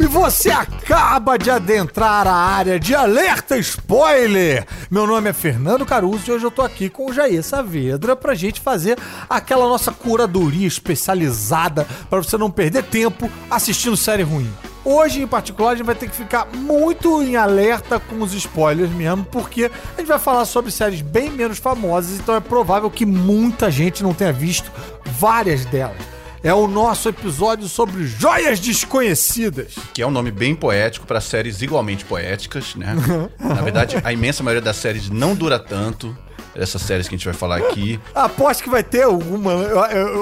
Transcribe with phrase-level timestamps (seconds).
[0.00, 4.66] E você acaba de adentrar a área de alerta spoiler.
[4.90, 8.34] Meu nome é Fernando Caruso e hoje eu tô aqui com o Jair Saavedra pra
[8.34, 8.98] gente fazer
[9.28, 14.50] aquela nossa curadoria especializada para você não perder tempo assistindo série ruim.
[14.82, 18.90] Hoje, em particular, a gente vai ter que ficar muito em alerta com os spoilers
[18.90, 23.04] mesmo, porque a gente vai falar sobre séries bem menos famosas, então é provável que
[23.04, 24.72] muita gente não tenha visto
[25.04, 26.19] várias delas.
[26.42, 29.74] É o nosso episódio sobre joias desconhecidas.
[29.92, 32.94] Que é um nome bem poético para séries igualmente poéticas, né?
[33.38, 36.16] Na verdade, a imensa maioria das séries não dura tanto
[36.54, 38.00] essas séries que a gente vai falar aqui.
[38.14, 39.52] Aposto que vai ter alguma,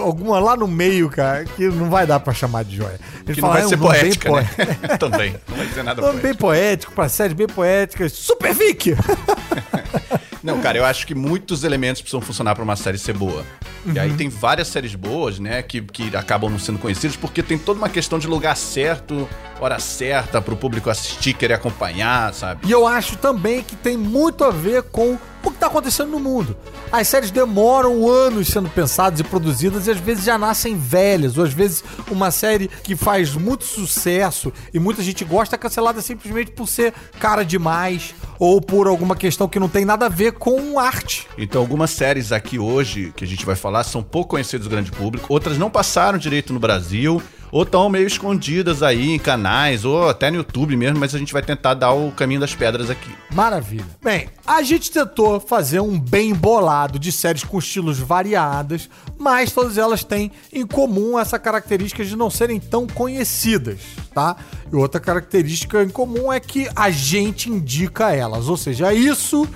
[0.02, 2.98] alguma lá no meio, cara, que não vai dar pra chamar de joia.
[3.27, 4.48] A que não vai é ser um poética, né?
[4.98, 5.37] Também.
[5.48, 6.27] Não vai dizer nada nome poético.
[6.27, 8.12] bem poético, pra séries bem poéticas.
[8.12, 8.95] Super Vic!
[10.48, 13.45] Não, cara, eu acho que muitos elementos precisam funcionar para uma série ser boa.
[13.84, 13.93] Uhum.
[13.93, 14.16] E aí uhum.
[14.16, 17.88] tem várias séries boas, né, que, que acabam não sendo conhecidas porque tem toda uma
[17.88, 19.29] questão de lugar certo,
[19.61, 22.66] hora certa pro público assistir, querer acompanhar, sabe?
[22.66, 26.21] E eu acho também que tem muito a ver com o que está acontecendo no
[26.21, 26.57] mundo.
[26.91, 31.45] As séries demoram anos sendo pensadas e produzidas e às vezes já nascem velhas, ou
[31.45, 36.51] às vezes uma série que faz muito sucesso e muita gente gosta é cancelada simplesmente
[36.51, 40.79] por ser cara demais ou por alguma questão que não tem nada a ver com
[40.79, 41.27] arte.
[41.37, 44.91] Então, algumas séries aqui hoje que a gente vai falar são pouco conhecidas do grande
[44.91, 50.09] público, outras não passaram direito no Brasil ou estão meio escondidas aí em canais, ou
[50.09, 53.10] até no YouTube mesmo, mas a gente vai tentar dar o caminho das pedras aqui.
[53.32, 53.87] Maravilha.
[54.02, 58.88] Bem, a gente tentou fazer um bem bolado de séries com estilos variadas,
[59.19, 63.80] mas todas elas têm em comum essa característica de não serem tão conhecidas,
[64.15, 64.37] tá?
[64.72, 69.49] E outra característica em comum é que a gente indica elas, ou seja, isso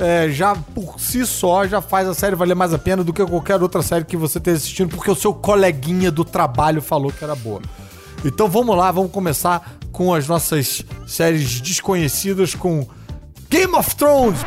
[0.00, 3.24] é, já por si só já faz a série valer mais a pena do que
[3.24, 7.22] qualquer outra série que você esteja assistindo, porque o seu coleguinha do trabalho falou que
[7.22, 7.60] era boa.
[8.24, 12.88] Então vamos lá, vamos começar com as nossas séries desconhecidas com
[13.50, 14.40] Game of Thrones.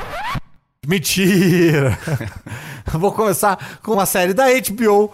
[0.88, 1.98] Mentira!
[2.92, 5.12] Vou começar com uma série da HBO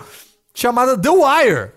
[0.53, 1.71] chamada The Wire.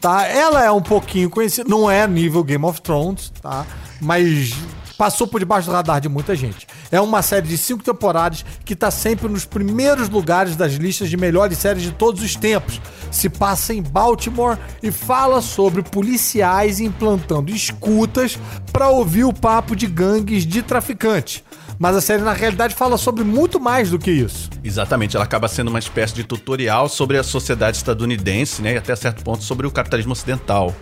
[0.00, 0.26] Tá?
[0.26, 3.66] Ela é um pouquinho conhecida, não é nível Game of Thrones, tá?
[4.00, 4.54] Mas
[5.00, 6.66] passou por debaixo do radar de muita gente.
[6.90, 11.16] É uma série de cinco temporadas que está sempre nos primeiros lugares das listas de
[11.16, 12.80] melhores séries de todos os tempos.
[13.10, 18.38] Se passa em Baltimore e fala sobre policiais implantando escutas
[18.72, 21.42] para ouvir o papo de gangues de traficantes.
[21.78, 24.50] Mas a série, na realidade, fala sobre muito mais do que isso.
[24.62, 28.74] Exatamente, ela acaba sendo uma espécie de tutorial sobre a sociedade estadunidense, né?
[28.74, 30.76] E até certo ponto sobre o capitalismo ocidental.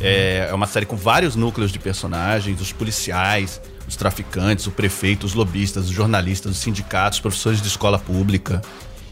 [0.00, 5.24] É, é uma série com vários núcleos de personagens, os policiais, os traficantes, o prefeito,
[5.24, 8.62] os lobistas, os jornalistas, os sindicatos, os professores de escola pública.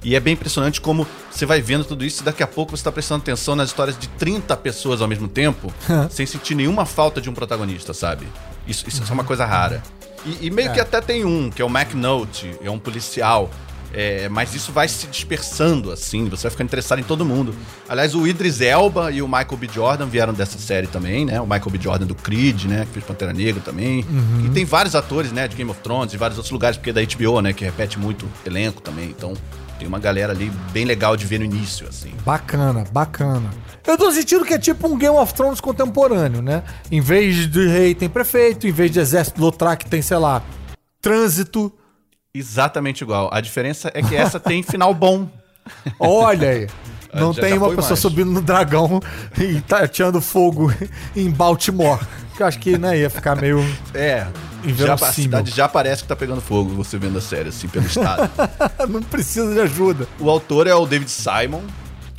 [0.02, 2.80] E é bem impressionante como você vai vendo tudo isso e daqui a pouco você
[2.80, 5.72] está prestando atenção nas histórias de 30 pessoas ao mesmo tempo,
[6.10, 8.26] sem sentir nenhuma falta de um protagonista, sabe?
[8.66, 9.82] Isso, isso é uma coisa rara.
[10.24, 10.72] E, e meio é.
[10.72, 13.50] que até tem um, que é o McNulty, é um policial
[13.92, 17.54] é, mas isso vai se dispersando, assim, você vai ficando interessado em todo mundo.
[17.88, 19.68] Aliás, o Idris Elba e o Michael B.
[19.72, 21.40] Jordan vieram dessa série também, né?
[21.40, 21.78] O Michael B.
[21.80, 22.86] Jordan do Creed, né?
[22.86, 24.04] Que fez Pantera Negra também.
[24.08, 24.46] Uhum.
[24.46, 25.48] E tem vários atores, né?
[25.48, 27.52] De Game of Thrones e vários outros lugares, porque é da HBO, né?
[27.52, 29.08] Que repete muito elenco também.
[29.10, 29.34] Então,
[29.78, 32.12] tem uma galera ali bem legal de ver no início, assim.
[32.24, 33.50] Bacana, bacana.
[33.86, 36.62] Eu tô sentindo que é tipo um Game of Thrones contemporâneo, né?
[36.92, 40.42] Em vez de rei tem prefeito, em vez de exército Lotrak tem, sei lá,
[41.00, 41.72] trânsito,
[42.34, 43.28] Exatamente igual.
[43.32, 45.28] A diferença é que essa tem final bom.
[45.98, 46.68] Olha aí.
[47.12, 47.98] Não tem uma pessoa mais.
[47.98, 49.00] subindo no dragão
[49.36, 50.72] e tateando fogo
[51.16, 51.98] em Baltimore.
[52.36, 53.58] Que eu acho que né, ia ficar meio.
[53.92, 54.26] É.
[54.64, 57.86] Já, a cidade já parece que tá pegando fogo você vendo a série, assim, pelo
[57.86, 58.30] estado.
[58.88, 60.06] Não precisa de ajuda.
[60.18, 61.62] O autor é o David Simon,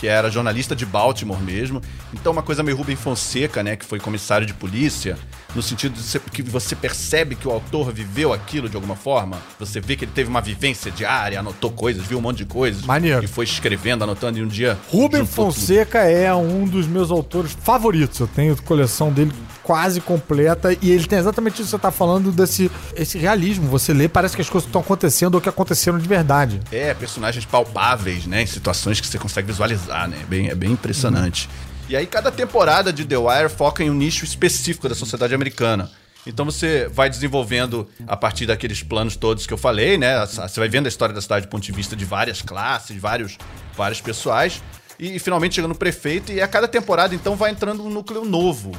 [0.01, 1.79] que era jornalista de Baltimore mesmo.
[2.11, 5.15] Então, uma coisa meio Rubem Fonseca, né, que foi comissário de polícia
[5.53, 9.37] no sentido de que você percebe que o autor viveu aquilo de alguma forma.
[9.59, 12.81] Você vê que ele teve uma vivência diária, anotou coisas, viu um monte de coisas.
[12.81, 13.23] Maneiro.
[13.23, 14.75] E foi escrevendo, anotando em um dia.
[14.89, 16.17] Rubem Fonseca tudo.
[16.17, 18.19] é um dos meus autores favoritos.
[18.19, 19.31] Eu tenho coleção dele
[19.71, 23.69] quase completa e ele tem exatamente isso que você está falando desse esse realismo.
[23.69, 26.59] Você lê, parece que as coisas estão acontecendo ou que aconteceram de verdade.
[26.69, 28.41] É, personagens palpáveis, né?
[28.41, 30.17] Em situações que você consegue visualizar, né?
[30.27, 31.47] Bem, é bem impressionante.
[31.47, 31.85] Uhum.
[31.87, 35.89] E aí cada temporada de The Wire foca em um nicho específico da sociedade americana.
[36.27, 40.19] Então você vai desenvolvendo a partir daqueles planos todos que eu falei, né?
[40.25, 43.37] Você vai vendo a história da cidade do ponto de vista de várias classes, vários,
[43.73, 44.61] vários pessoais.
[44.99, 48.25] E, e finalmente chega no prefeito, e a cada temporada então vai entrando um núcleo
[48.25, 48.73] novo.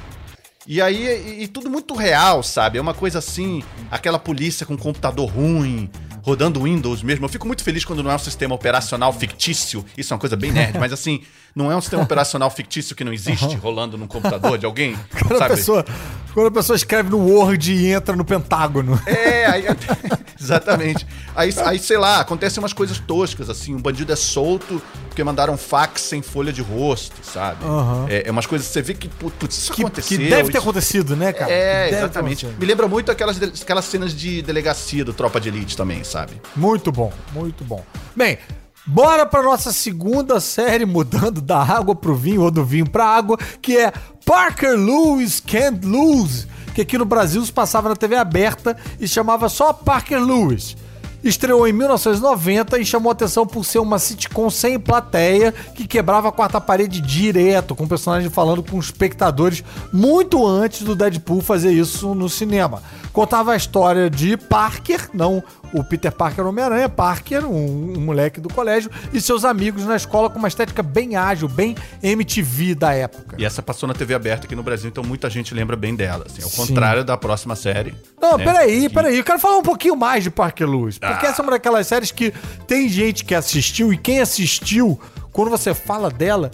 [0.67, 2.79] E aí, e, e, tudo muito real, sabe?
[2.79, 5.91] É uma coisa assim, aquela polícia com computador ruim,
[6.23, 7.25] rodando Windows mesmo.
[7.25, 9.85] Eu fico muito feliz quando não é um sistema operacional fictício.
[9.99, 11.23] Isso é uma coisa bem nerd, mas assim,
[11.55, 14.97] não é um sistema operacional fictício que não existe rolando num computador de alguém.
[15.11, 15.55] Quando a, sabe?
[15.57, 15.85] pessoa,
[16.33, 19.01] quando a pessoa escreve no Word e entra no Pentágono.
[19.05, 19.65] É, aí,
[20.43, 21.07] exatamente.
[21.35, 23.75] Aí, aí, sei lá, acontecem umas coisas toscas, assim.
[23.75, 27.65] Um bandido é solto porque mandaram fax sem folha de rosto, sabe?
[27.65, 28.07] Aham.
[28.09, 30.19] É, é umas coisas que você vê que, putz, isso Que, aconteceu.
[30.19, 31.53] que deve ter acontecido, né, cara?
[31.53, 32.47] É, Deve exatamente.
[32.47, 36.41] Me lembra muito aquelas, aquelas cenas de delegacia do Tropa de Elite também, sabe?
[36.57, 37.85] Muito bom, muito bom.
[38.17, 38.39] Bem,
[38.87, 43.39] bora pra nossa segunda série, mudando da água pro vinho ou do vinho pra água,
[43.61, 43.93] que é
[44.25, 49.49] Parker Lewis Can't Lose, que aqui no Brasil se passava na TV aberta e chamava
[49.49, 50.77] só Parker Lewis.
[51.23, 56.33] Estreou em 1990 e chamou atenção por ser uma sitcom sem plateia que quebrava a
[56.33, 62.13] quarta parede direto, com o personagem falando com espectadores muito antes do Deadpool fazer isso
[62.13, 62.83] no cinema.
[63.13, 68.53] Contava a história de Parker, não o Peter Parker Homem-Aranha, Parker, um, um moleque do
[68.53, 73.37] colégio, e seus amigos na escola com uma estética bem ágil, bem MTV da época.
[73.39, 76.25] E essa passou na TV aberta aqui no Brasil, então muita gente lembra bem dela.
[76.27, 76.67] Assim, ao Sim.
[76.69, 77.95] contrário da próxima série.
[78.21, 78.45] Não, né?
[78.45, 79.19] peraí, peraí.
[79.19, 80.99] Eu quero falar um pouquinho mais de Parker Lewis.
[80.99, 81.31] Porque Ah.
[81.31, 82.33] essa é uma daquelas séries que
[82.67, 85.01] tem gente que assistiu e quem assistiu,
[85.33, 86.51] quando você fala dela,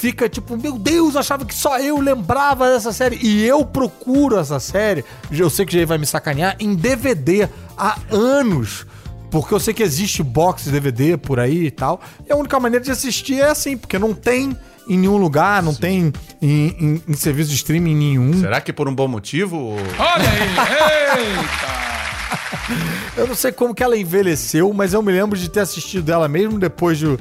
[0.00, 3.18] fica tipo, meu Deus, eu achava que só eu lembrava dessa série.
[3.22, 7.98] E eu procuro essa série, eu sei que já vai me sacanear, em DVD há
[8.10, 8.86] anos.
[9.30, 12.00] Porque eu sei que existe box de DVD por aí e tal.
[12.28, 14.56] E a única maneira de assistir é assim, porque não tem
[14.88, 16.12] em nenhum lugar, não tem
[16.42, 18.40] em, em- em serviço de streaming nenhum.
[18.40, 19.76] Será que por um bom motivo?
[19.98, 21.90] Olha aí, eita!
[23.16, 26.28] Eu não sei como que ela envelheceu, mas eu me lembro de ter assistido ela
[26.28, 27.18] mesmo depois de-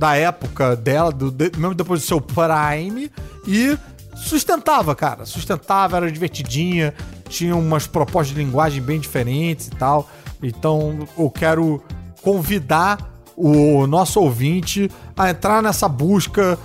[0.00, 3.10] da época dela, do- de- mesmo depois do seu Prime,
[3.46, 3.76] e
[4.16, 5.26] sustentava, cara.
[5.26, 6.94] Sustentava, era divertidinha,
[7.28, 10.08] tinha umas propostas de linguagem bem diferentes e tal.
[10.42, 11.82] Então eu quero
[12.22, 16.58] convidar o nosso ouvinte a entrar nessa busca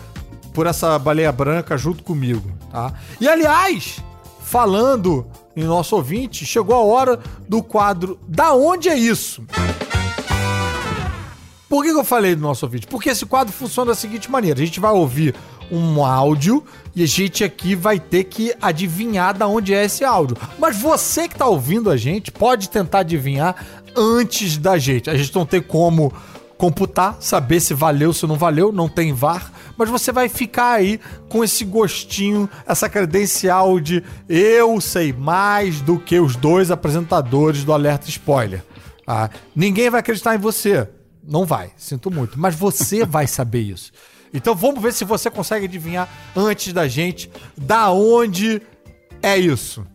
[0.53, 2.93] por essa baleia branca junto comigo, tá?
[3.19, 3.97] E aliás,
[4.41, 5.27] falando
[5.57, 9.43] em nosso ouvinte, chegou a hora do quadro Da onde é isso?
[11.67, 12.87] Por que, que eu falei do nosso ouvinte?
[12.87, 15.33] Porque esse quadro funciona da seguinte maneira: a gente vai ouvir
[15.71, 16.63] um áudio
[16.95, 20.37] e a gente aqui vai ter que adivinhar da onde é esse áudio.
[20.59, 23.55] Mas você que tá ouvindo a gente pode tentar adivinhar
[23.95, 25.09] antes da gente.
[25.09, 26.13] A gente não tem como
[26.57, 30.99] computar, saber se valeu, se não valeu, não tem VAR, mas você vai ficar aí
[31.27, 37.73] com esse gostinho, essa credencial de eu sei mais do que os dois apresentadores do
[37.73, 38.63] Alerta Spoiler.
[39.05, 40.87] Ah, ninguém vai acreditar em você.
[41.27, 42.39] Não vai, sinto muito.
[42.39, 43.91] Mas você vai saber isso.
[44.33, 48.61] Então vamos ver se você consegue adivinhar antes da gente da onde
[49.21, 49.85] é isso.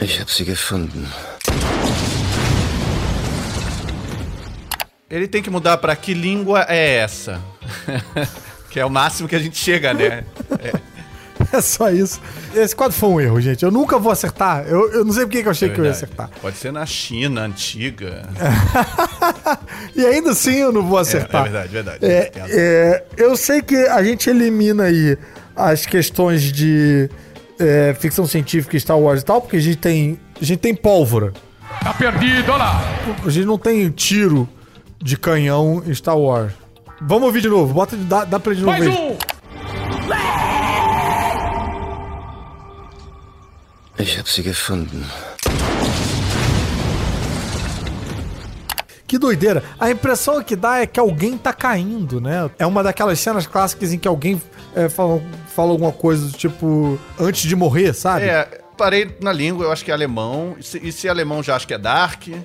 [0.00, 1.06] Ich habe sie gefunden.
[5.08, 7.40] Ele tem que mudar pra que língua é essa?
[8.70, 10.24] que é o máximo que a gente chega, né?
[10.58, 10.91] É
[11.60, 12.20] só isso.
[12.54, 13.62] Esse quadro foi um erro, gente.
[13.64, 14.64] Eu nunca vou acertar.
[14.66, 16.30] Eu, eu não sei porque que eu achei que eu ia acertar.
[16.40, 18.22] Pode ser na China antiga.
[19.94, 21.42] E ainda assim eu não vou É, acertar.
[21.42, 21.98] é verdade, verdade.
[22.04, 25.16] É, é, eu sei que a gente elimina aí
[25.54, 27.08] as questões de
[27.58, 30.74] é, ficção científica e Star Wars e tal, porque a gente tem, a gente tem
[30.74, 31.32] pólvora.
[31.82, 32.82] Tá perdido, olha lá!
[33.24, 34.48] A gente não tem tiro
[35.02, 36.52] de canhão em Star Wars.
[37.00, 37.74] Vamos ouvir de novo.
[37.74, 39.16] Bota, dá, dá pra ele de novo Mais um!
[43.98, 45.04] Ich habe sie gefunden.
[49.06, 49.62] Que doideira.
[49.78, 52.50] A impressão que dá é que alguém tá caindo, né?
[52.58, 54.40] É uma daquelas cenas clássicas em que alguém
[54.74, 55.22] é, fala,
[55.54, 58.24] fala alguma coisa do tipo antes de morrer, sabe?
[58.24, 60.56] É, parei na língua, eu acho que é alemão.
[60.58, 62.28] E se, e se é alemão já acho que é Dark.
[62.28, 62.42] não,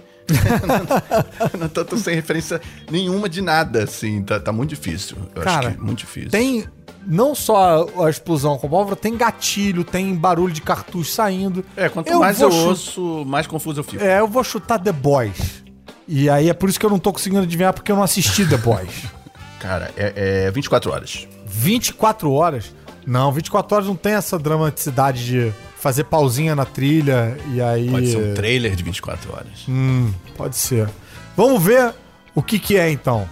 [1.57, 2.59] não tô, tô sem referência
[2.91, 4.21] nenhuma de nada, assim.
[4.21, 5.15] Tá, tá muito difícil.
[5.33, 6.31] Eu Cara, acho que é muito difícil.
[6.31, 6.67] Tem
[7.07, 11.63] não só a explosão com pólvora, tem gatilho, tem barulho de cartucho saindo.
[11.75, 14.03] É, quanto Eu mais eu chu- ouço, mais confuso eu fico.
[14.03, 15.63] É, eu vou chutar The Boys.
[16.07, 18.45] E aí é por isso que eu não tô conseguindo adivinhar, porque eu não assisti
[18.47, 19.05] The Boys.
[19.59, 21.27] Cara, é, é 24 horas.
[21.45, 22.73] 24 horas?
[23.05, 27.89] Não, 24 horas não tem essa dramaticidade de fazer pausinha na trilha e aí.
[27.89, 29.65] Pode ser um trailer de 24 horas.
[29.67, 30.89] Hum, pode ser.
[31.35, 31.93] Vamos ver
[32.35, 33.27] o que que é então.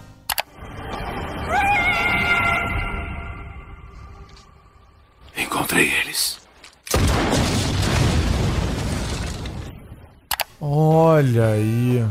[10.78, 12.06] Olha aí.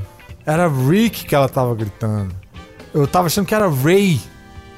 [0.47, 2.35] Era Rick que ela tava gritando.
[2.95, 4.19] Eu tava achando que era Ray.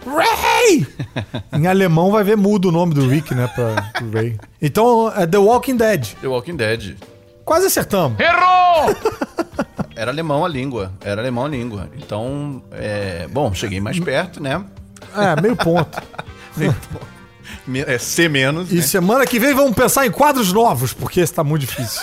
[0.04, 0.86] Ray!
[1.54, 3.46] em alemão vai ver mudo o nome do Rick, né?
[3.54, 4.36] Pra, Ray.
[4.60, 6.14] Então é The Walking Dead.
[6.20, 6.96] The Walking Dead.
[7.44, 8.18] Quase acertamos.
[8.18, 8.96] Errou!
[9.94, 10.92] Era alemão a língua.
[11.00, 11.88] Era alemão a língua.
[11.96, 14.64] Então, é, bom, cheguei mais perto, né?
[15.16, 16.02] É, meio ponto.
[17.66, 18.72] Me- É C menos.
[18.72, 18.82] E né?
[18.82, 22.02] semana que vem vamos pensar em quadros novos, porque esse tá muito difícil.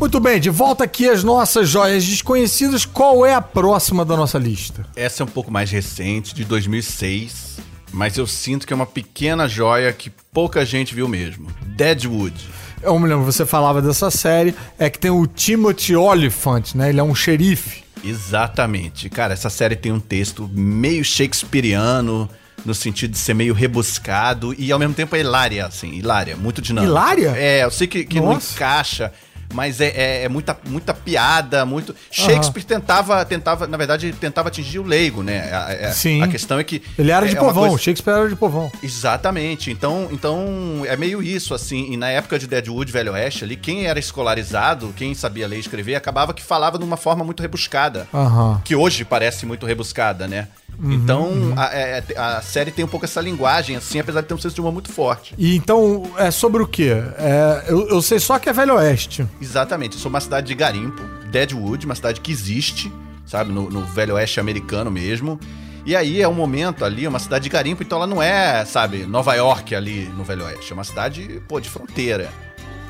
[0.00, 2.86] Muito bem, de volta aqui as nossas joias desconhecidas.
[2.86, 4.86] Qual é a próxima da nossa lista?
[4.96, 7.58] Essa é um pouco mais recente, de 2006.
[7.92, 11.48] Mas eu sinto que é uma pequena joia que pouca gente viu mesmo.
[11.76, 12.34] Deadwood.
[12.82, 16.88] Eu me lembro, você falava dessa série, é que tem o Timothy Oliphant, né?
[16.88, 17.84] Ele é um xerife.
[18.02, 19.10] Exatamente.
[19.10, 22.26] Cara, essa série tem um texto meio shakespeariano,
[22.64, 26.60] no sentido de ser meio rebuscado e ao mesmo tempo é hilária, assim, hilária, muito
[26.60, 26.90] dinâmica.
[26.90, 27.34] Hilária?
[27.36, 29.12] É, eu sei que, que não encaixa,
[29.52, 31.94] mas é, é- é muita, muita piada, muito.
[32.10, 35.50] Shakespeare tentava, tentava, na verdade, tentava atingir o leigo, né?
[35.52, 36.22] A, a- Sim.
[36.22, 36.82] a questão é que.
[36.98, 38.70] Ele era de é uma povão, coisa- Shakespeare era de povão.
[38.82, 39.70] Exatamente.
[39.70, 41.92] Então, então é meio isso, assim.
[41.92, 45.60] E na época de Deadwood, Velho Oeste, ali, quem era escolarizado, quem sabia ler e
[45.60, 48.06] escrever, acabava que falava de uma forma muito rebuscada.
[48.14, 48.60] Aham.
[48.64, 50.48] Que hoje parece muito rebuscada, né?
[50.82, 54.38] então, A, é- a série tem um pouco essa linguagem, assim, apesar de ter um
[54.38, 55.34] senso de humor muito forte.
[55.36, 56.92] E então, é sobre o quê?
[57.18, 59.26] É, eu, eu sei só que é Velho Oeste.
[59.40, 59.94] Exatamente.
[59.96, 62.92] Eu sou uma cidade de garimpo, Deadwood, uma cidade que existe,
[63.24, 63.50] sabe?
[63.52, 65.40] No, no Velho Oeste americano mesmo.
[65.86, 69.06] E aí é um momento ali, uma cidade de garimpo, então ela não é, sabe,
[69.06, 70.72] Nova York ali no Velho Oeste.
[70.72, 72.30] É uma cidade, pô, de fronteira.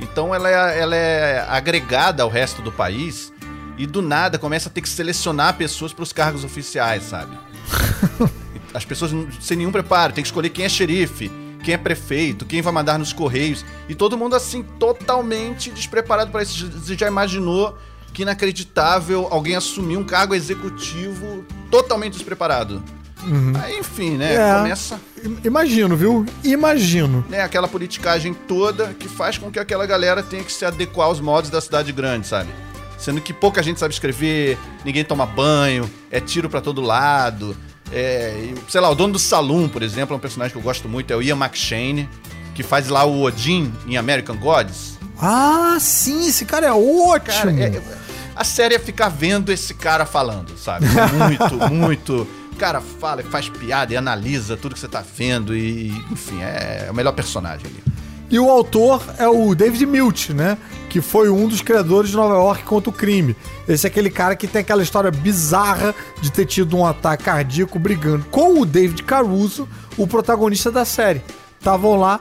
[0.01, 3.33] Então ela é, ela é agregada ao resto do país
[3.79, 7.39] e do nada começa a ter que selecionar pessoas para os cargos oficiais, sabe?
[8.75, 11.31] As pessoas sem nenhum preparo, tem que escolher quem é xerife,
[11.63, 13.65] quem é prefeito, quem vai mandar nos correios.
[13.89, 16.71] E todo mundo assim, totalmente despreparado para isso.
[16.71, 17.77] Você já imaginou
[18.13, 22.83] que inacreditável alguém assumir um cargo executivo totalmente despreparado?
[23.63, 24.35] Aí, enfim, né?
[24.35, 24.55] É.
[24.55, 24.99] Começa
[25.45, 26.25] Imagino, viu?
[26.43, 27.25] Imagino.
[27.29, 31.21] né, aquela politicagem toda que faz com que aquela galera tenha que se adequar aos
[31.21, 32.49] modos da cidade grande, sabe?
[32.97, 37.57] Sendo que pouca gente sabe escrever, ninguém toma banho, é tiro pra todo lado.
[37.93, 40.89] É, sei lá, o dono do Saloon, por exemplo, é um personagem que eu gosto
[40.89, 42.09] muito, é o Ian McShane,
[42.55, 44.99] que faz lá o Odin em American Gods.
[45.21, 47.35] Ah, sim, esse cara é ótimo.
[47.37, 47.83] Cara, é- é-
[48.35, 50.87] a série é ficar vendo esse cara falando, sabe?
[50.87, 52.29] É muito, muito.
[52.53, 56.89] O cara fala, faz piada e analisa tudo que você tá vendo e, enfim, é
[56.91, 57.83] o melhor personagem ali.
[58.31, 60.57] E o autor é o David Milch, né?
[60.89, 63.35] Que foi um dos criadores de Nova York contra o crime.
[63.67, 67.79] Esse é aquele cara que tem aquela história bizarra de ter tido um ataque cardíaco
[67.79, 71.23] brigando com o David Caruso, o protagonista da série.
[71.59, 72.21] Estavam lá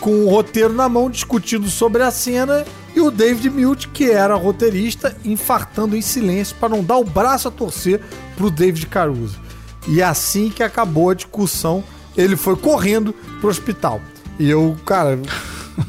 [0.00, 2.64] com o roteiro na mão discutindo sobre a cena
[2.96, 7.48] e o David Milch, que era roteirista, infartando em silêncio para não dar o braço
[7.48, 8.00] a torcer
[8.34, 9.38] pro David Caruso.
[9.86, 11.84] E é assim que acabou a discussão,
[12.16, 14.00] ele foi correndo pro hospital.
[14.40, 15.18] E eu, cara,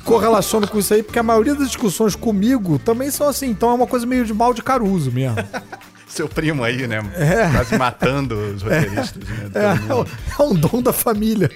[0.04, 3.48] correlaciono com isso aí, porque a maioria das discussões comigo também são assim.
[3.50, 5.38] Então é uma coisa meio de mal de Caruso mesmo.
[6.08, 7.00] Seu primo aí, né?
[7.54, 9.44] Quase matando os roteiristas, né?
[9.46, 10.10] Todo É, mundo.
[10.38, 11.50] é um dom da família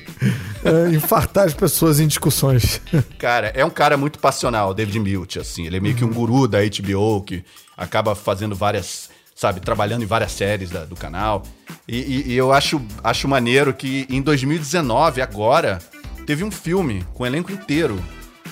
[0.63, 2.79] é, infartar as pessoas em discussões.
[3.19, 5.65] Cara, é um cara muito passional, David Milch, assim.
[5.67, 7.43] Ele é meio que um guru da HBO que
[7.75, 11.43] acaba fazendo várias, sabe, trabalhando em várias séries da- do canal.
[11.85, 15.79] E, e- e eu acho, acho maneiro que em 2019, agora,
[16.25, 18.03] teve um filme com o elenco inteiro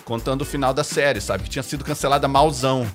[0.05, 1.43] contando o final da série, sabe?
[1.43, 2.85] Que tinha sido cancelada malzão.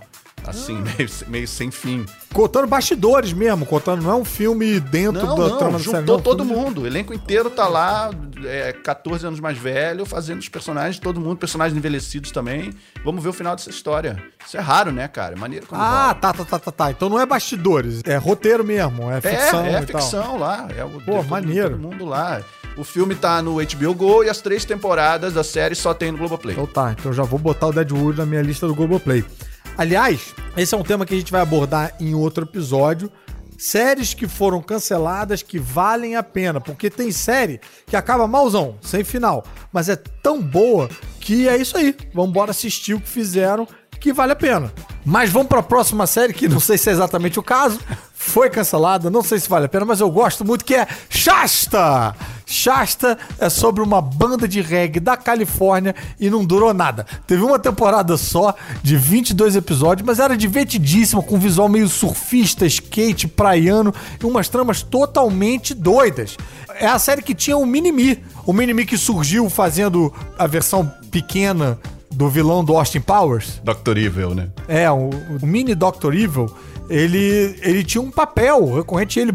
[0.47, 2.06] Assim, meio, meio sem fim.
[2.32, 5.92] Contando bastidores mesmo, contando, não é um filme dentro Não, da não, trama da juntou
[5.92, 6.06] série.
[6.06, 6.82] não, todo filme mundo.
[6.82, 8.11] O elenco inteiro tá lá,
[8.44, 12.73] é, 14 anos mais velho, fazendo os personagens, todo mundo, personagens envelhecidos também.
[13.04, 14.23] Vamos ver o final dessa história.
[14.47, 15.35] Isso é raro, né, cara?
[15.35, 16.14] É maneiro quando Ah, rola.
[16.14, 16.90] tá, tá, tá, tá, tá.
[16.92, 20.00] Então não é bastidores, é roteiro mesmo, é ficção É, é e tal.
[20.00, 20.68] ficção lá.
[20.75, 21.70] É o, Pô, maneiro.
[21.70, 22.40] Todo mundo lá.
[22.78, 26.18] O filme tá no HBO Go e as três temporadas da série só tem no
[26.18, 26.54] Globoplay.
[26.54, 29.25] Então tá, então já vou botar o Deadwood na minha lista do Globoplay.
[29.76, 33.11] Aliás, esse é um tema que a gente vai abordar em outro episódio.
[33.58, 39.02] Séries que foram canceladas que valem a pena, porque tem série que acaba malzão, sem
[39.02, 41.97] final, mas é tão boa que é isso aí.
[42.14, 43.66] Vamos embora assistir o que fizeram,
[43.99, 44.73] que vale a pena.
[45.04, 47.80] Mas vamos para a próxima série, que não sei se é exatamente o caso,
[48.14, 52.14] foi cancelada, não sei se vale a pena, mas eu gosto muito, que é Shasta!
[52.48, 57.04] Shasta é sobre uma banda de reggae da Califórnia e não durou nada.
[57.26, 63.28] Teve uma temporada só, de 22 episódios, mas era divertidíssima, com visual meio surfista, skate,
[63.28, 66.38] praiano e umas tramas totalmente doidas.
[66.80, 68.24] É a série que tinha o Minimi.
[68.46, 71.78] O Minimi que surgiu fazendo a versão pequena
[72.10, 73.60] do vilão do Austin Powers.
[73.62, 73.98] Dr.
[73.98, 74.48] Evil, né?
[74.66, 76.14] É, o, o mini Dr.
[76.14, 76.50] Evil,
[76.88, 79.18] ele, ele tinha um papel recorrente.
[79.21, 79.35] Ele,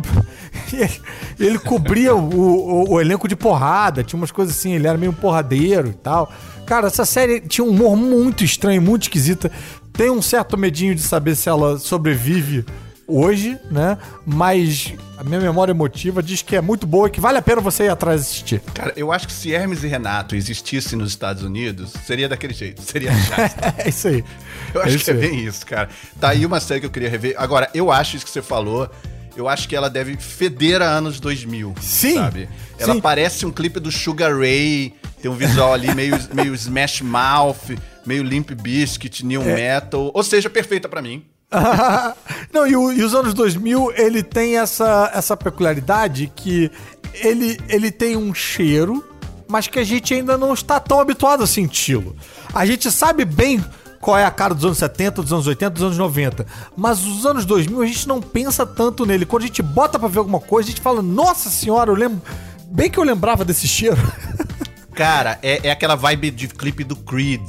[1.39, 5.13] ele- cobria o, o- o elenco de porrada, tinha umas coisas assim, ele era meio
[5.13, 6.31] porradeiro e tal.
[6.65, 9.51] Cara, essa série tinha um humor muito estranho, muito esquisita.
[9.91, 12.65] Tem um certo medinho de saber se ela sobrevive
[13.07, 13.97] hoje, né?
[14.25, 17.61] Mas a minha memória emotiva diz que é muito boa e que vale a pena
[17.61, 18.59] você ir atrás assistir.
[18.73, 22.81] Cara, eu acho que se Hermes e Renato existissem nos Estados Unidos, seria daquele jeito.
[22.81, 23.11] Seria.
[23.77, 24.23] É isso aí.
[24.73, 25.19] Eu acho isso que é aí.
[25.19, 25.89] bem isso, cara.
[26.19, 27.35] Tá aí uma série que eu queria rever.
[27.37, 28.89] Agora, eu acho isso que você falou.
[29.35, 31.73] Eu acho que ela deve feder a anos 2000.
[31.81, 32.47] Sim, Sabe?
[32.77, 33.01] Ela sim.
[33.01, 34.93] parece um clipe do Sugar Ray.
[35.21, 39.55] Tem um visual ali meio, meio Smash Mouth, meio Limp Bizkit, New É.
[39.55, 40.11] Metal.
[40.13, 41.25] Ou seja, perfeita pra mim.
[42.51, 46.71] Não, e, o- e os anos 2000, ele tem essa, essa peculiaridade que
[47.13, 49.03] ele, ele tem um cheiro,
[49.47, 52.15] mas que a gente ainda não está tão habituado a senti-lo.
[52.53, 53.63] A gente sabe bem
[54.01, 56.45] qual é a cara dos anos 70, dos anos 80, dos anos 90,
[56.75, 59.25] mas os anos 2000 a gente não pensa tanto nele.
[59.25, 62.21] Quando a gente bota pra ver alguma coisa, a gente fala, nossa senhora, eu lembro...
[62.67, 63.97] Bem que eu lembrava desse cheiro.
[64.95, 67.41] Cara, é, é aquela vibe de clipe do Creed.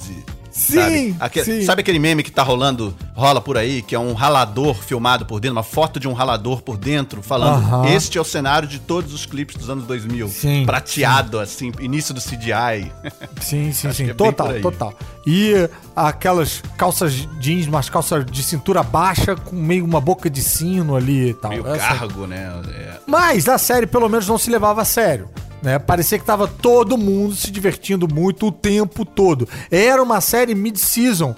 [0.54, 1.16] Sim, sabe?
[1.18, 1.64] Aque- sim.
[1.64, 5.40] Sabe aquele meme que tá rolando, rola por aí, que é um ralador filmado por
[5.40, 7.86] dentro, uma foto de um ralador por dentro, falando: Aham.
[7.88, 10.28] este é o cenário de todos os clipes dos anos 2000.
[10.28, 12.92] Sim, Prateado, assim, início do CGI.
[13.42, 14.10] Sim, sim, sim.
[14.10, 14.94] é total, total.
[15.26, 20.94] E aquelas calças jeans, umas calças de cintura baixa com meio uma boca de sino
[20.96, 21.50] ali e tal.
[21.50, 22.52] Meio Essa- cargo, né?
[22.68, 22.94] É.
[23.06, 25.28] Mas a série pelo menos não se levava a sério.
[25.64, 25.78] Né?
[25.78, 29.48] Parecia que tava todo mundo se divertindo muito o tempo todo.
[29.70, 31.34] Era uma série mid-season,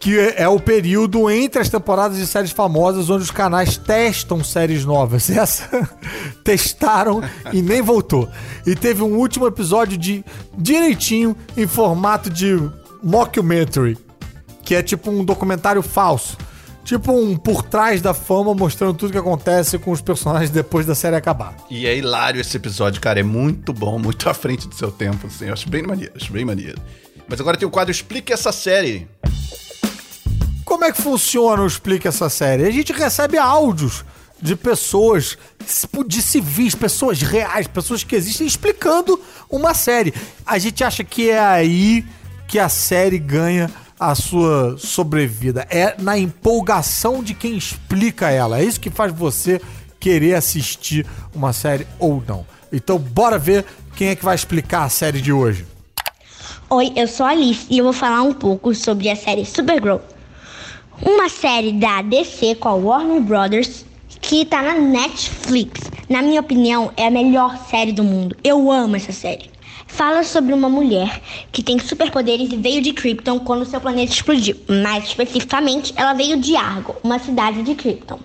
[0.00, 4.86] que é o período entre as temporadas de séries famosas onde os canais testam séries
[4.86, 5.28] novas.
[5.30, 5.86] Essa
[6.42, 8.26] testaram e nem voltou.
[8.66, 10.24] E teve um último episódio de
[10.56, 12.58] direitinho em formato de
[13.02, 13.98] mockumentary,
[14.64, 16.38] que é tipo um documentário falso.
[16.86, 20.94] Tipo um por trás da fama mostrando tudo que acontece com os personagens depois da
[20.94, 21.56] série acabar.
[21.68, 23.18] E é hilário esse episódio, cara.
[23.18, 25.46] É muito bom, muito à frente do seu tempo, assim.
[25.46, 26.80] Eu acho bem maneiro, acho bem maneiro.
[27.26, 29.08] Mas agora tem o quadro Explique essa série.
[30.64, 32.62] Como é que funciona o Explica essa série?
[32.64, 34.04] A gente recebe áudios
[34.40, 35.36] de pessoas,
[36.06, 40.14] de civis, pessoas reais, pessoas que existem explicando uma série.
[40.46, 42.06] A gente acha que é aí
[42.46, 45.66] que a série ganha a sua sobrevida.
[45.70, 48.60] É na empolgação de quem explica ela.
[48.60, 49.60] É isso que faz você
[49.98, 52.46] querer assistir uma série ou não.
[52.72, 55.64] Então, bora ver quem é que vai explicar a série de hoje.
[56.68, 59.98] Oi, eu sou a Alice e eu vou falar um pouco sobre a série Supergirl.
[61.00, 63.84] Uma série da DC com a Warner Brothers
[64.20, 65.80] que tá na Netflix.
[66.08, 68.36] Na minha opinião, é a melhor série do mundo.
[68.42, 69.55] Eu amo essa série.
[69.86, 71.22] Fala sobre uma mulher
[71.52, 74.56] que tem superpoderes e veio de Krypton quando seu planeta explodiu.
[74.68, 78.18] Mais especificamente, ela veio de Argo, uma cidade de Krypton.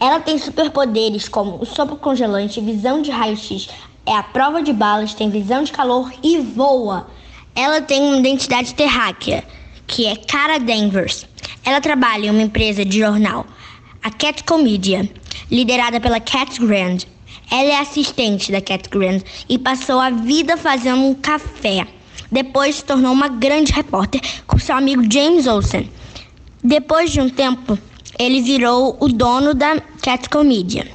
[0.00, 3.68] Ela tem superpoderes como o sopro congelante, visão de raio-x,
[4.06, 7.06] é a prova de balas, tem visão de calor e voa.
[7.54, 9.44] Ela tem uma identidade terráquea,
[9.86, 11.26] que é Cara Danvers.
[11.64, 13.46] Ela trabalha em uma empresa de jornal,
[14.02, 15.08] a Catco Media,
[15.50, 16.98] liderada pela Cat Grand.
[17.50, 21.86] Ela é assistente da Cat Grand e passou a vida fazendo um café.
[22.30, 25.90] Depois se tornou uma grande repórter com seu amigo James Olsen.
[26.64, 27.78] Depois de um tempo,
[28.18, 30.86] ele virou o dono da Catco Media.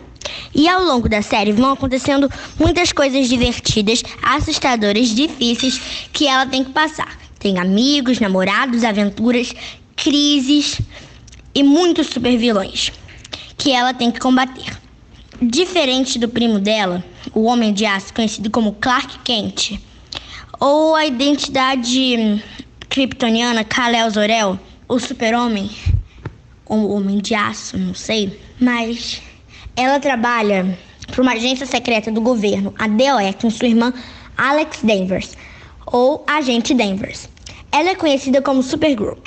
[0.54, 2.30] E ao longo da série vão acontecendo
[2.60, 5.80] muitas coisas divertidas, assustadoras, difíceis
[6.12, 7.18] que ela tem que passar.
[7.38, 9.54] Tem amigos, namorados, aventuras,
[9.96, 10.82] crises
[11.54, 12.92] e muitos supervilões
[13.58, 14.87] que ela tem que combater.
[15.40, 19.80] Diferente do primo dela, o Homem de Aço, conhecido como Clark Kent,
[20.60, 22.40] ou a identidade hum,
[22.90, 25.70] kryptoniana Kal-El Zor-El, o Super-Homem,
[26.66, 29.22] ou Homem de Aço, não sei, mas
[29.76, 33.94] ela trabalha para uma agência secreta do governo, a DOE, com sua irmã
[34.36, 35.38] Alex Danvers,
[35.86, 37.30] ou Agente Danvers.
[37.72, 39.20] Ela é conhecida como Supergirl.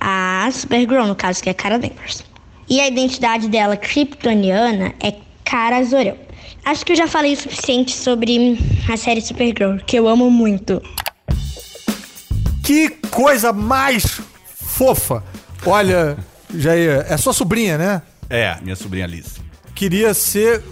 [0.00, 2.24] A Supergirl, no caso, que é Cara Danvers.
[2.66, 5.12] E a identidade dela kryptoniana é
[5.50, 6.16] Cara Zor-El.
[6.64, 8.56] Acho que eu já falei o suficiente sobre
[8.88, 10.80] a série Supergirl, que eu amo muito.
[12.62, 14.20] Que coisa mais
[14.54, 15.24] fofa!
[15.66, 16.16] Olha,
[16.54, 18.02] Jair, é sua sobrinha, né?
[18.28, 19.40] É, minha sobrinha Alice.
[19.74, 20.62] Queria ser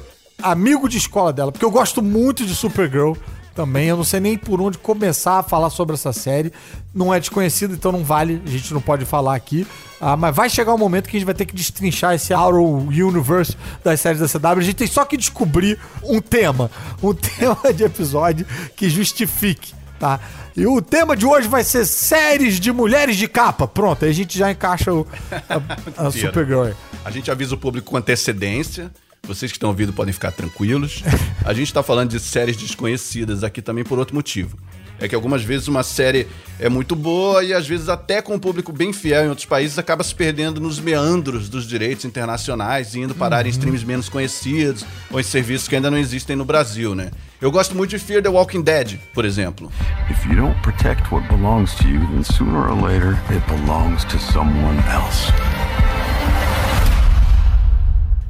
[0.40, 3.14] amigo de escola dela, porque eu gosto muito de Supergirl
[3.58, 3.88] também.
[3.88, 6.52] Eu não sei nem por onde começar a falar sobre essa série.
[6.94, 9.66] Não é desconhecido, então não vale, a gente não pode falar aqui.
[10.00, 12.78] Ah, mas vai chegar um momento que a gente vai ter que destrinchar esse Arrow
[12.86, 14.60] Universe das séries da CW.
[14.60, 16.70] A gente tem só que descobrir um tema,
[17.02, 20.20] um tema de episódio que justifique, tá?
[20.56, 23.66] E o tema de hoje vai ser séries de mulheres de capa.
[23.66, 25.04] Pronto, aí a gente já encaixa o,
[25.48, 26.10] a, a.
[26.14, 26.70] Supergirl.
[27.04, 28.88] A gente avisa o público com antecedência.
[29.26, 31.02] Vocês que estão ouvindo podem ficar tranquilos.
[31.44, 34.58] A gente está falando de séries desconhecidas aqui também por outro motivo.
[35.00, 36.26] É que algumas vezes uma série
[36.58, 39.78] é muito boa e às vezes até com um público bem fiel em outros países
[39.78, 44.84] acaba se perdendo nos meandros dos direitos internacionais e indo parar em streams menos conhecidos
[45.10, 47.10] ou em serviços que ainda não existem no Brasil, né?
[47.40, 49.70] Eu gosto muito de Fear the Walking Dead, por exemplo.
[50.10, 54.18] If you don't protect what belongs to you, then sooner or later it belongs to
[54.18, 55.30] someone else.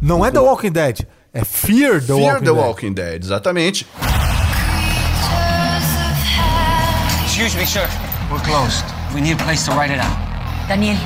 [0.01, 1.01] Não é The Walking Dead,
[1.33, 2.57] é Fear the Fear Walking the Dead.
[2.57, 3.87] Walking Dead, exatamente.
[7.27, 7.89] Excuse me, sir.
[8.31, 8.85] We're closed.
[9.15, 10.17] We need a place to write it out.
[10.69, 10.97] Daniel,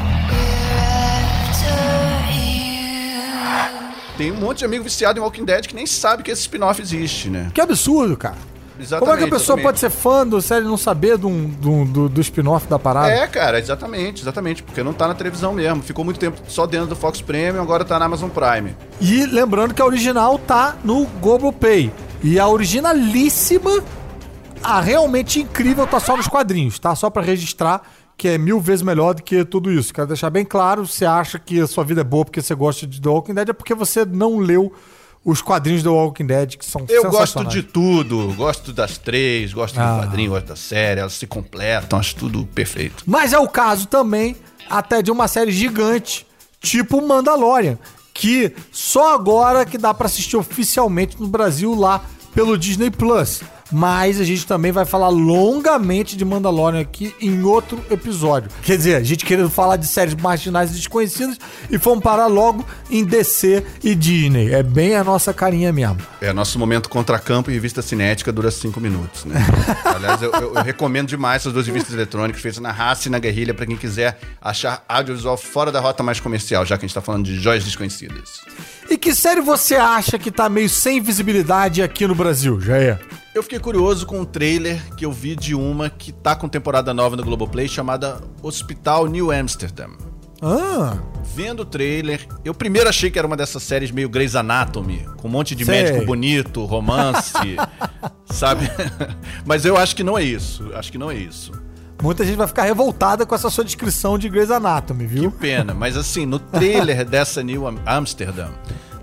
[4.18, 6.81] Tem um monte de amigo viciado em Walking Dead que nem sabe que esse spin-off
[6.81, 7.50] existe, né?
[7.55, 8.37] Que absurdo, cara.
[8.79, 9.63] Exatamente, Como é que a pessoa exatamente.
[9.65, 13.11] pode ser fã do série e não saber do, do, do, do spin-off da parada?
[13.11, 14.63] É, cara, exatamente, exatamente.
[14.63, 15.83] Porque não tá na televisão mesmo.
[15.83, 18.75] Ficou muito tempo só dentro do Fox Premium, agora tá na Amazon Prime.
[19.01, 21.93] E lembrando que a original tá no Globoplay.
[22.23, 23.83] E a originalíssima,
[24.63, 26.95] a realmente incrível, tá só nos quadrinhos, tá?
[26.95, 27.83] Só pra registrar
[28.17, 29.93] que é mil vezes melhor do que tudo isso.
[29.93, 32.87] Quero deixar bem claro, você acha que a sua vida é boa porque você gosta
[32.87, 34.73] de The Walking Dead, é porque você não leu
[35.25, 38.35] os quadrinhos do Walking Dead, que são Eu gosto de tudo.
[38.35, 39.95] Gosto das três, gosto Ah.
[39.97, 41.01] do quadrinho, gosto da série.
[41.01, 43.05] Elas se completam, acho tudo perfeito.
[43.07, 44.37] Mas é o caso também
[44.69, 46.27] até de uma série gigante,
[46.61, 47.79] tipo Mandalorian,
[48.15, 52.03] que só agora que dá pra assistir oficialmente no Brasil lá
[52.35, 53.43] pelo Disney Plus.
[53.73, 58.51] Mas a gente também vai falar longamente de Mandalorian aqui em outro episódio.
[58.63, 61.39] Quer dizer, a gente querendo falar de séries marginais e desconhecidas
[61.71, 64.53] e fomos parar logo em DC e Disney.
[64.53, 65.99] É bem a nossa carinha mesmo.
[66.21, 69.37] É, nosso momento contra-campo e revista cinética dura cinco minutos, né?
[69.85, 73.19] Aliás, eu, eu- eu recomendo demais essas duas revistas eletrônicas feitas na raça e na
[73.19, 76.95] guerrilha pra quem quiser achar audiovisual fora da rota mais comercial, já que a gente
[76.95, 78.41] tá falando de joias desconhecidas.
[78.91, 83.01] E que série você acha que tá meio sem visibilidade aqui no Brasil, Jair?
[83.35, 86.92] Eu fiquei curioso com um trailer que eu vi de uma que tá com temporada
[86.92, 89.92] nova no Globoplay chamada Hospital New Amsterdam.
[90.42, 90.99] Ah,
[91.35, 95.29] Vendo o trailer, eu primeiro achei que era uma dessas séries meio Grey's Anatomy, com
[95.29, 95.83] um monte de Sei.
[95.83, 97.33] médico bonito, romance,
[98.27, 98.68] sabe?
[99.47, 100.71] Mas eu acho que não é isso.
[100.75, 101.53] Acho que não é isso.
[102.03, 105.31] Muita gente vai ficar revoltada com essa sua descrição de Grey's Anatomy, viu?
[105.31, 108.51] Pena, mas assim, no trailer dessa New Am- Amsterdam,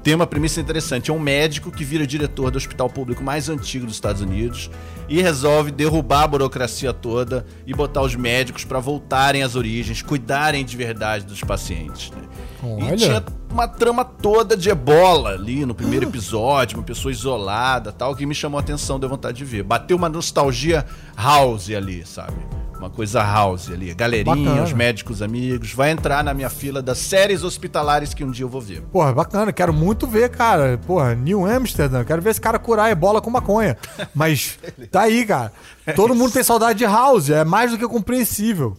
[0.09, 1.11] tem uma premissa interessante.
[1.11, 4.71] É um médico que vira diretor do hospital público mais antigo dos Estados Unidos
[5.07, 10.65] e resolve derrubar a burocracia toda e botar os médicos para voltarem às origens, cuidarem
[10.65, 12.09] de verdade dos pacientes.
[12.09, 12.23] né?
[12.63, 12.95] Olha.
[12.95, 18.15] E tinha uma trama toda de ebola ali no primeiro episódio, uma pessoa isolada tal,
[18.15, 19.61] que me chamou a atenção, deu vontade de ver.
[19.61, 22.58] Bateu uma nostalgia house ali, sabe?
[22.79, 23.93] Uma coisa house ali.
[23.93, 24.63] Galerinha, Bacana.
[24.63, 25.73] os médicos amigos.
[25.73, 28.81] Vai entrar na minha fila das séries hospitalares que um dia eu vou ver.
[28.83, 30.79] Porra, bacana, quero muito ver, cara.
[30.87, 33.77] Porra, New Amsterdam, quero ver esse cara curar ebola com maconha.
[34.15, 34.57] Mas
[34.89, 35.51] tá aí, cara.
[35.93, 38.77] Todo mundo tem saudade de House, é mais do que compreensível.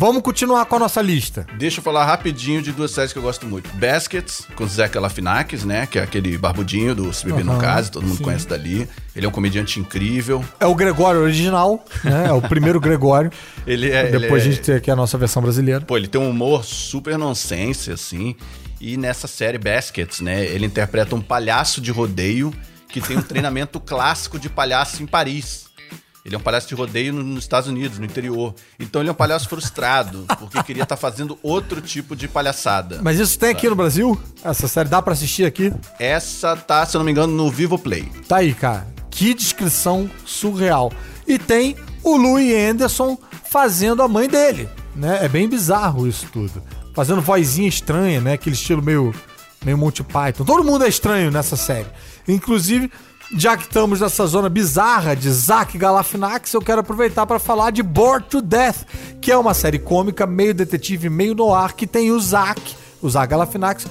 [0.00, 1.46] Vamos continuar com a nossa lista.
[1.58, 3.68] Deixa eu falar rapidinho de duas séries que eu gosto muito.
[3.76, 5.84] Baskets, com Zé Galifianakis, né?
[5.84, 8.22] Que é aquele barbudinho do Se Beber no Aham, Caso, todo mundo sim.
[8.22, 8.88] conhece dali.
[9.14, 10.42] Ele é um comediante incrível.
[10.58, 12.28] É o Gregório original, né?
[12.28, 13.30] É o primeiro Gregório.
[13.66, 14.04] Ele é...
[14.04, 15.82] Depois ele a gente tem aqui a nossa versão brasileira.
[15.82, 18.34] Pô, ele tem um humor super nonsense, assim.
[18.80, 20.46] E nessa série Baskets, né?
[20.46, 22.54] Ele interpreta um palhaço de rodeio
[22.88, 25.66] que tem um treinamento clássico de palhaço em Paris.
[26.24, 28.54] Ele é um palhaço de rodeio no- nos Estados Unidos, no interior.
[28.78, 33.00] Então ele é um palhaço frustrado, porque queria estar fazendo outro tipo de palhaçada.
[33.02, 34.20] Mas isso tem aqui no Brasil?
[34.44, 35.72] Essa série dá pra assistir aqui?
[35.98, 38.04] Essa tá, se eu não me engano, no Vivo Play.
[38.28, 38.86] Tá aí, cara.
[39.10, 40.92] Que descrição surreal.
[41.26, 43.16] E tem o Louis Anderson
[43.50, 45.24] fazendo a mãe dele, né?
[45.24, 46.62] É bem bizarro isso tudo.
[46.94, 48.34] Fazendo vozinha estranha, né?
[48.34, 49.14] Aquele estilo meio,
[49.64, 50.44] meio Monty Python.
[50.44, 51.86] Todo mundo é estranho nessa série.
[52.28, 52.90] Inclusive,
[53.36, 57.82] já que estamos nessa zona bizarra de Zack Galifianakis, eu quero aproveitar para falar de
[57.82, 58.84] Bored to Death,
[59.20, 63.28] que é uma série cômica, meio detetive, meio noir, que tem o Zack, o Zack
[63.28, 63.86] Galifianakis,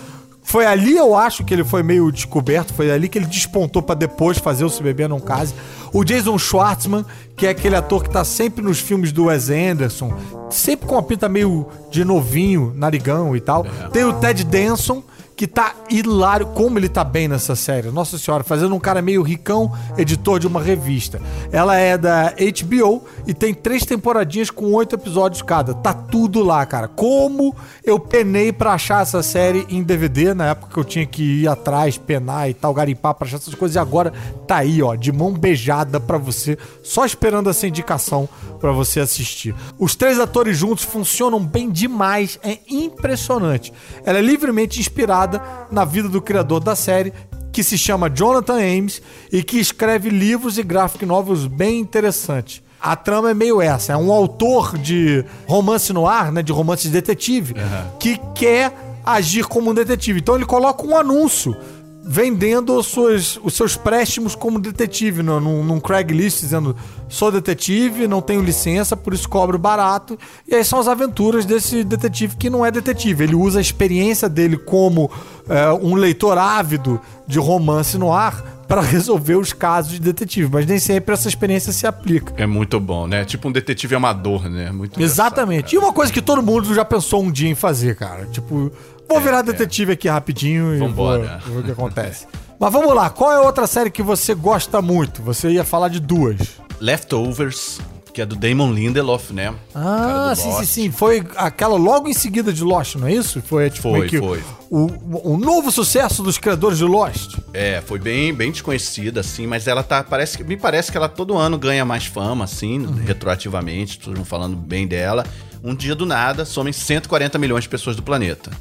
[0.50, 2.74] foi ali, eu acho, que ele foi meio descoberto.
[2.74, 5.54] Foi ali que ele despontou pra depois fazer o Se Beber Não Case.
[5.94, 7.06] O Jason Schwartzman,
[7.38, 10.12] que é aquele ator que tá sempre nos filmes do Wes Anderson,
[10.50, 13.64] sempre com uma pinta meio de novinho, narigão e tal.
[13.94, 15.04] Tem o Ted Danson,
[15.40, 16.48] que tá hilário.
[16.48, 17.90] Como ele tá bem nessa série.
[17.92, 21.22] Nossa senhora, fazendo um cara meio ricão, editor de uma revista.
[21.50, 25.74] Ela é da HBO e tem três temporadinhas com oito episódios cada.
[25.74, 26.90] Tá tudo lá, cara.
[26.90, 31.44] Como eu penei pra achar essa série em DVD, na época que eu tinha que
[31.44, 33.76] ir atrás, penar e tal, garimpar pra achar essas coisas.
[33.78, 34.12] E agora
[34.46, 38.28] tá aí, ó, de mão beijada pra você, só esperando essa indicação
[38.60, 39.56] pra você assistir.
[39.78, 43.72] Os três atores juntos funcionam bem demais, é impressionante.
[44.04, 45.29] Ela é livremente inspirada
[45.72, 47.14] na vida do criador da série,
[47.52, 52.62] que se chama Jonathan Ames e que escreve livros e graphic novels bem interessantes.
[52.82, 56.84] A trama é meio essa, é um autor de romance no ar, né, de romance
[56.84, 57.54] de detetive,
[58.00, 58.74] que quer
[59.06, 60.20] agir como um detetive.
[60.20, 61.56] Então ele coloca um anúncio
[62.04, 66.76] vendendo suas, os seus préstimos como detetive no, num, num Craigslist, dizendo
[67.08, 70.18] sou detetive, não tenho licença, por isso cobro barato.
[70.48, 73.24] E aí são as aventuras desse detetive que não é detetive.
[73.24, 75.12] Ele usa a experiência dele como
[75.48, 80.66] é, um leitor ávido de romance no ar para resolver os casos de detetive, mas
[80.68, 82.34] nem sempre essa experiência se aplica.
[82.38, 83.26] É muito bom, né?
[83.26, 84.72] Tipo um detetive amador, né?
[84.72, 85.74] Muito Exatamente.
[85.74, 88.28] E uma coisa que todo mundo já pensou um dia em fazer, cara.
[88.28, 88.72] Tipo,
[89.10, 91.42] vou virar detetive aqui rapidinho e É, Vambora.
[91.46, 92.28] vou ver o que acontece.
[92.60, 95.22] Mas vamos lá, qual é outra série que você gosta muito?
[95.24, 96.38] Você ia falar de duas.
[96.80, 97.80] Leftovers,
[98.14, 99.54] que é do Damon Lindelof, né?
[99.74, 100.92] Ah, sim, sim, sim.
[100.92, 103.42] Foi aquela logo em seguida de Lost, não é isso?
[103.42, 104.44] Foi, tipo, Foi, meio que foi.
[104.70, 107.38] O, o novo sucesso dos criadores de Lost.
[107.54, 110.04] É, foi bem, bem desconhecida, assim, mas ela tá.
[110.04, 110.44] Parece que.
[110.44, 112.96] Me parece que ela todo ano ganha mais fama, assim, Uhum.
[113.06, 115.26] retroativamente, todos vão falando bem dela.
[115.64, 118.52] Um dia do nada, somem 140 milhões de pessoas do planeta.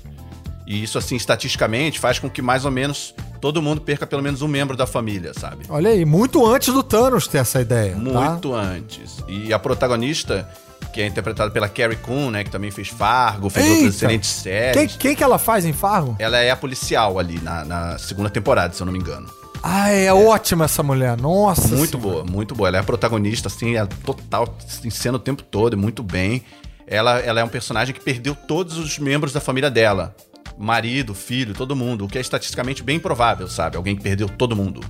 [0.69, 4.43] E isso, assim, estatisticamente, faz com que mais ou menos todo mundo perca pelo menos
[4.43, 5.65] um membro da família, sabe?
[5.67, 7.95] Olha aí, muito antes do Thanos ter essa ideia.
[7.95, 7.99] tá?
[7.99, 9.25] Muito antes.
[9.27, 10.47] E a protagonista,
[10.93, 12.45] que é interpretada pela Carrie Coon, né?
[12.45, 13.77] Que também fez Fargo, fez Eita!
[13.79, 14.77] outras excelentes séries.
[14.77, 16.15] Quem, quem que ela faz em Fargo?
[16.19, 19.27] Ela é a policial ali na, na segunda temporada, se eu não me engano.
[19.63, 21.17] Ah, é, ótima essa mulher.
[21.17, 21.75] Nossa.
[21.75, 22.23] Muito Senhora.
[22.23, 22.69] boa, muito boa.
[22.69, 24.55] Ela é a protagonista, assim, ela total,
[24.85, 26.43] em cena o tempo todo, e muito bem.
[26.87, 30.15] Ela, ela é um personagem que perdeu todos os membros da família dela.
[30.59, 32.05] Marido, filho, todo mundo.
[32.05, 33.77] O que é estatisticamente bem provável, sabe?
[33.77, 34.81] Alguém que perdeu todo mundo.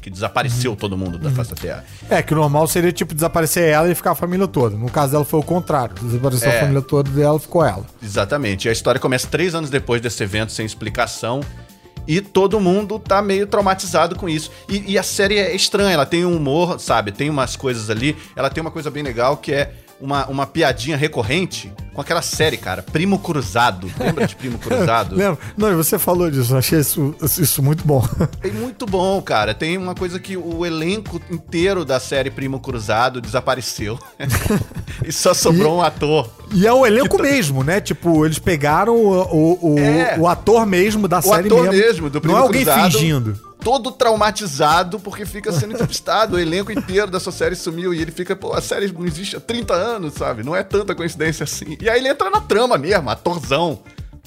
[0.00, 1.84] Que desapareceu todo mundo da face da Terra.
[2.08, 4.76] É, que o normal seria, tipo, desaparecer ela e ficar a família toda.
[4.76, 5.94] No caso dela foi o contrário.
[6.00, 6.56] Desapareceu É.
[6.56, 7.84] a família toda dela, ficou ela.
[8.02, 8.66] Exatamente.
[8.66, 11.40] E a história começa três anos depois desse evento, sem explicação.
[12.06, 14.50] E todo mundo tá meio traumatizado com isso.
[14.68, 17.12] E, e a série é estranha, ela tem um humor, sabe?
[17.12, 18.16] Tem umas coisas ali.
[18.36, 22.56] Ela tem uma coisa bem legal que é uma, uma piadinha recorrente com aquela série,
[22.56, 22.82] cara.
[22.82, 23.90] Primo Cruzado.
[23.98, 25.16] Lembra de Primo Cruzado?
[25.16, 25.38] Lembra?
[25.56, 28.06] Não, e você falou disso, eu achei isso, isso muito bom.
[28.42, 29.52] É muito bom, cara.
[29.52, 33.98] Tem uma coisa que o elenco inteiro da série Primo Cruzado desapareceu.
[35.04, 36.30] e só sobrou um ator.
[36.52, 37.80] E é o elenco mesmo, né?
[37.80, 40.16] Tipo, eles pegaram o, o, o, É.
[40.18, 41.72] o ator mesmo da O série ator mesmo.
[41.72, 42.92] mesmo, do Não Primo é alguém Cruzado.
[42.92, 43.47] fingindo.
[43.68, 46.36] Todo traumatizado porque fica sendo entrevistado.
[46.36, 49.36] o elenco inteiro da sua série sumiu e ele fica, pô, a série não existe
[49.36, 50.42] há 30 anos, sabe?
[50.42, 51.76] Não é tanta coincidência assim.
[51.78, 53.80] E aí ele entra na trama mesmo, atorzão.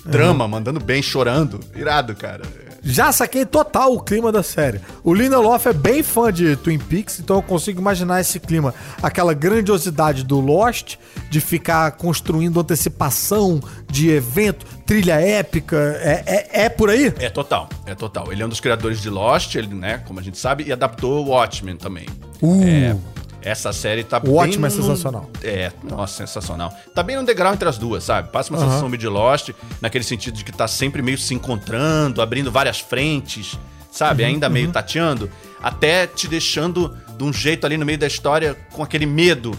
[0.06, 1.60] Drama, mandando bem, chorando.
[1.76, 2.44] Irado, cara.
[2.84, 4.82] Já saquei total o clima da série.
[5.04, 9.34] O Lindelof é bem fã de Twin Peaks, então eu consigo imaginar esse clima, aquela
[9.34, 10.96] grandiosidade do Lost,
[11.30, 15.78] de ficar construindo antecipação de evento, trilha épica.
[16.02, 17.14] É, é, é por aí?
[17.20, 18.32] É total, é total.
[18.32, 21.26] Ele é um dos criadores de Lost, ele, né, como a gente sabe, e adaptou
[21.26, 22.08] o Watchmen também.
[22.42, 22.64] Uh.
[22.64, 22.96] É,
[23.42, 25.30] essa série tá O Watchmen é num- sensacional.
[25.44, 26.74] É, nossa, sensacional.
[26.94, 28.30] Tá bem no degrau entre as duas, sabe?
[28.32, 29.50] Passa uma sensação meio de Lost,
[29.82, 33.58] naquele sentido de que tá sempre meio se encontrando, abrindo várias frentes,
[33.92, 34.24] sabe?
[34.24, 35.30] Uhum, Ainda meio tateando,
[35.62, 39.52] até te deixando de um jeito ali no meio da história com aquele medo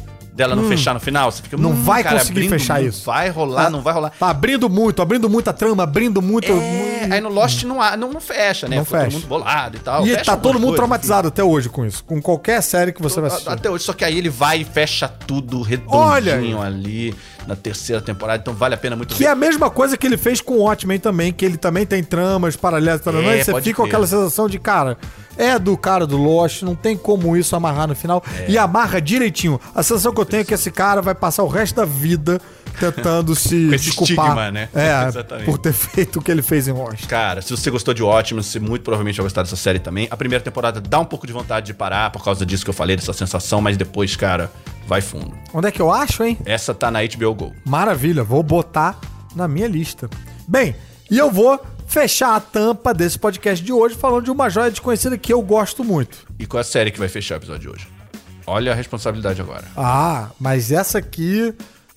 [0.49, 1.31] dela não fechar no final.
[1.31, 1.61] Você fica, Hum.
[1.61, 3.07] Não "Hum, vai cara, conseguir fechar muito, isso.
[3.07, 4.11] Vai rolar, Tá- não vai rolar.
[4.19, 6.51] Tá abrindo muito, abrindo muita trama, abrindo muito.
[6.53, 8.77] É, aí no Lost não, há- não, não fecha, né?
[8.77, 9.11] Não Ficou fecha.
[9.13, 10.07] todo mundo bolado e tal.
[10.07, 12.03] E tá todo mundo coisas, traumatizado até hoje com isso.
[12.05, 13.37] Com qualquer série que você vai assim.
[13.37, 13.53] assistir.
[13.53, 17.15] Até hoje, só que aí ele vai e fecha tudo Olha redondinho ali
[17.47, 19.25] na terceira temporada, então vale a pena muito Que ver.
[19.25, 22.03] é a mesma coisa que ele fez com o Watchmen também, que ele também tem
[22.03, 24.97] tramas paralelas, É, e você fica com aquela sensação de, cara,
[25.37, 28.23] é do cara do Lost, não tem como isso amarrar no final.
[28.39, 28.51] É.
[28.51, 29.61] E amarra direitinho.
[29.75, 32.41] A sensação que eu tenho que esse cara vai passar o resto da vida
[32.81, 34.25] tentando se Com esse desculpar.
[34.29, 34.69] estigma, né?
[34.75, 35.45] É, Exatamente.
[35.45, 37.07] por ter feito o que ele fez em Lost.
[37.07, 40.09] Cara, se você gostou de Watchmen, você muito provavelmente vai gostar dessa série também.
[40.11, 42.75] A primeira temporada dá um pouco de vontade de parar por causa disso que eu
[42.75, 44.51] falei, dessa sensação, mas depois, cara,
[44.87, 45.35] vai fundo.
[45.53, 46.39] Onde é que eu acho, hein?
[46.47, 47.53] Essa tá na HBO Go.
[47.67, 48.99] Maravilha, vou botar
[49.37, 50.09] na minha lista.
[50.49, 50.75] Bem,
[51.11, 55.19] e eu vou fechar a tampa desse podcast de hoje falando de uma joia desconhecida
[55.19, 56.27] que eu gosto muito.
[56.39, 57.92] E qual é a série que vai fechar o episódio de hoje?
[58.47, 59.65] Olha a responsabilidade agora.
[59.77, 61.55] Ah, mas essa aqui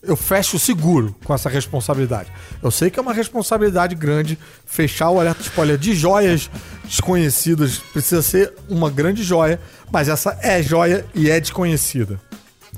[0.07, 2.31] eu fecho seguro com essa responsabilidade.
[2.61, 6.49] Eu sei que é uma responsabilidade grande fechar o alerta spoiler de joias
[6.83, 7.79] desconhecidas.
[7.79, 9.59] Precisa ser uma grande joia,
[9.91, 12.19] mas essa é joia e é desconhecida.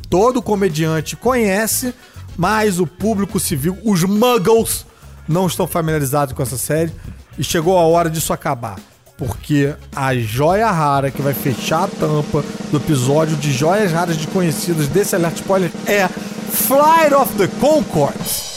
[0.10, 1.94] Todo comediante conhece,
[2.38, 4.86] mas o público civil, os muggles,
[5.28, 6.92] não estão familiarizados com essa série
[7.38, 8.78] e chegou a hora disso acabar.
[9.18, 14.88] Porque a joia rara que vai fechar a tampa do episódio de joias raras desconhecidas
[14.88, 18.48] desse alerta spoiler é Flight of the Concords.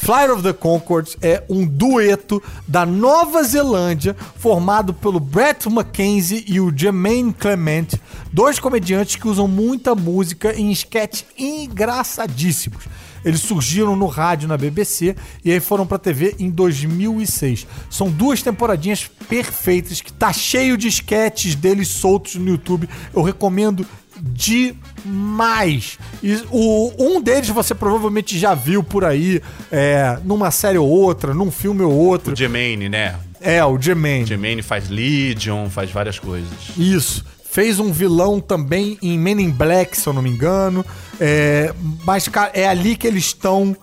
[0.00, 6.60] Flight of the Concords é um dueto da Nova Zelândia formado pelo Brett Mackenzie e
[6.60, 7.88] o Jermaine Clement,
[8.32, 12.84] dois comediantes que usam muita música em sketches engraçadíssimos.
[13.26, 17.66] Eles surgiram no rádio na BBC e aí foram pra TV em 2006.
[17.90, 22.88] São duas temporadinhas perfeitas que tá cheio de sketches deles soltos no YouTube.
[23.12, 23.84] Eu recomendo
[24.20, 25.98] demais.
[26.22, 31.34] E o, um deles você provavelmente já viu por aí, é, numa série ou outra,
[31.34, 32.32] num filme ou outro.
[32.32, 33.16] O Jermaine, né?
[33.40, 34.24] É, o Jermaine.
[34.24, 36.48] Jermaine faz Legion, faz várias coisas.
[36.76, 37.24] Isso.
[37.56, 40.84] Fez um vilão também em Men in Black, se eu não me engano.
[41.18, 41.72] É,
[42.04, 43.74] mas, cara, é ali que eles estão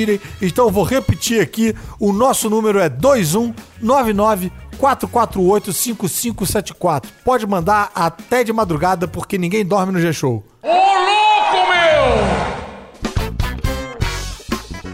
[0.00, 0.20] assistirem.
[0.40, 1.74] Então eu vou repetir aqui.
[1.98, 7.12] O nosso número é 2199 448 5574.
[7.24, 10.44] Pode mandar até de madrugada, porque ninguém dorme no G-Show.
[10.62, 11.90] Ô, louco, meu!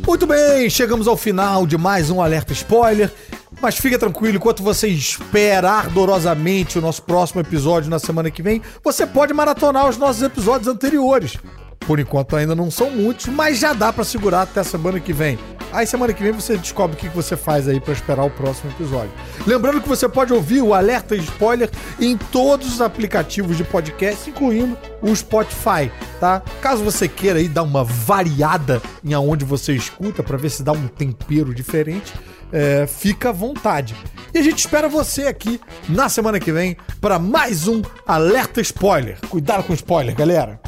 [0.07, 3.12] Muito bem, chegamos ao final de mais um Alerta Spoiler.
[3.61, 8.61] Mas fica tranquilo, enquanto você espera ardorosamente o nosso próximo episódio na semana que vem,
[8.85, 11.38] você pode maratonar os nossos episódios anteriores.
[11.81, 15.12] Por enquanto ainda não são muitos, mas já dá pra segurar até a semana que
[15.12, 15.39] vem.
[15.73, 18.71] Aí semana que vem você descobre o que você faz aí pra esperar o próximo
[18.71, 19.11] episódio.
[19.47, 24.77] Lembrando que você pode ouvir o Alerta Spoiler em todos os aplicativos de podcast, incluindo
[25.03, 26.43] o Spotify, tá?
[26.61, 30.73] Caso você queira aí dar uma variada em aonde você escuta pra ver se dá
[30.73, 32.12] um tempero diferente,
[32.53, 33.95] é, fica à vontade.
[34.33, 39.19] E a gente espera você aqui na semana que vem para mais um Alerta Spoiler.
[39.29, 40.61] Cuidado com spoiler, galera.